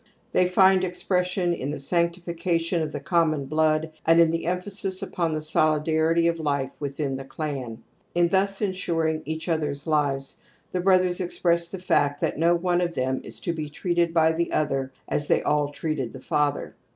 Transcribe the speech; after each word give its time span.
They 0.31 0.47
find 0.47 0.83
expres 0.83 1.27
sion 1.27 1.53
in 1.53 1.69
the 1.69 1.79
sanctification 1.79 2.81
of 2.81 2.91
the 2.91 2.99
common 2.99 3.45
blood 3.45 3.91
and 4.03 4.19
in 4.19 4.31
the 4.31 4.47
emphasis 4.47 5.03
upon 5.03 5.31
the 5.33 5.43
solidarity 5.43 6.27
of 6.27 6.39
life 6.39 6.71
within 6.79 7.13
the 7.13 7.23
clan. 7.23 7.83
In 8.15 8.27
thus 8.29 8.63
ensuring 8.63 9.21
each 9.25 9.47
other's 9.47 9.85
lives 9.85 10.37
the 10.71 10.79
brothers 10.81 11.21
express 11.21 11.67
the 11.67 11.77
fact 11.77 12.19
that 12.21 12.39
no 12.39 12.55
one 12.55 12.81
of 12.81 12.95
them 12.95 13.21
is 13.23 13.39
to 13.41 13.53
be 13.53 13.69
treated 13.69 14.11
bv 14.11 14.37
the 14.37 14.51
other 14.51 14.91
as 15.07 15.27
they 15.27 15.43
aU 15.43 15.67
treated 15.67 16.13
the 16.13 16.19
fatih^r. 16.19 16.73